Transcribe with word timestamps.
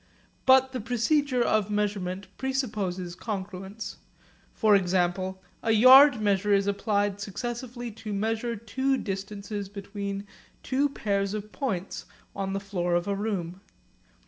But 0.47 0.71
the 0.71 0.81
procedure 0.81 1.43
of 1.43 1.69
measurement 1.69 2.25
presupposes 2.39 3.15
congruence. 3.15 3.97
For 4.51 4.75
example, 4.75 5.43
a 5.61 5.73
yard 5.73 6.19
measure 6.19 6.51
is 6.53 6.65
applied 6.65 7.19
successively 7.21 7.91
to 7.91 8.11
measure 8.11 8.55
two 8.55 8.97
distances 8.97 9.69
between 9.69 10.25
two 10.63 10.89
pairs 10.89 11.35
of 11.35 11.51
points 11.51 12.05
on 12.35 12.53
the 12.53 12.59
floor 12.59 12.95
of 12.95 13.07
a 13.07 13.13
room. 13.13 13.61